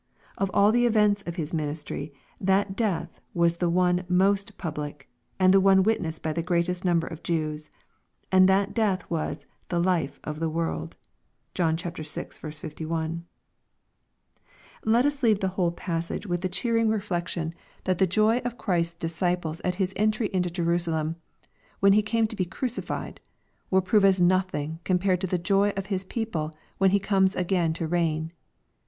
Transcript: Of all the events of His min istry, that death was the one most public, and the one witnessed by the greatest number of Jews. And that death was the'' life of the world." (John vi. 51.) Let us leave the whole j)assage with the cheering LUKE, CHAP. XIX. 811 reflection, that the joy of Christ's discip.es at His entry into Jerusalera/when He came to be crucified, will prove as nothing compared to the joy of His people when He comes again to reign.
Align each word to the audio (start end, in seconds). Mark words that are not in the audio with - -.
Of 0.35 0.49
all 0.51 0.71
the 0.71 0.87
events 0.87 1.21
of 1.27 1.35
His 1.35 1.53
min 1.53 1.69
istry, 1.71 2.11
that 2.39 2.75
death 2.75 3.21
was 3.35 3.57
the 3.57 3.69
one 3.69 4.03
most 4.09 4.57
public, 4.57 5.07
and 5.39 5.53
the 5.53 5.61
one 5.61 5.83
witnessed 5.83 6.23
by 6.23 6.33
the 6.33 6.41
greatest 6.41 6.83
number 6.83 7.05
of 7.05 7.21
Jews. 7.21 7.69
And 8.31 8.49
that 8.49 8.73
death 8.73 9.07
was 9.11 9.45
the'' 9.69 9.77
life 9.79 10.19
of 10.23 10.39
the 10.39 10.49
world." 10.49 10.95
(John 11.53 11.77
vi. 11.77 11.91
51.) 12.01 13.25
Let 14.83 15.05
us 15.05 15.21
leave 15.21 15.39
the 15.39 15.49
whole 15.49 15.71
j)assage 15.71 16.25
with 16.25 16.41
the 16.41 16.49
cheering 16.49 16.89
LUKE, 16.89 17.01
CHAP. 17.01 17.03
XIX. 17.03 17.37
811 17.37 17.53
reflection, 17.53 17.83
that 17.83 17.97
the 17.99 18.11
joy 18.11 18.39
of 18.39 18.57
Christ's 18.57 18.95
discip.es 19.03 19.61
at 19.63 19.75
His 19.75 19.93
entry 19.95 20.31
into 20.33 20.49
Jerusalera/when 20.49 21.93
He 21.93 22.01
came 22.01 22.25
to 22.25 22.35
be 22.35 22.45
crucified, 22.45 23.21
will 23.69 23.81
prove 23.81 24.03
as 24.05 24.19
nothing 24.19 24.79
compared 24.83 25.21
to 25.21 25.27
the 25.27 25.37
joy 25.37 25.69
of 25.77 25.85
His 25.93 26.03
people 26.03 26.55
when 26.79 26.89
He 26.89 26.99
comes 26.99 27.35
again 27.35 27.71
to 27.73 27.85
reign. 27.85 28.31